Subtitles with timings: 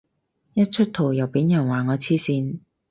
[0.55, 2.61] 一出圖又俾人話我黐線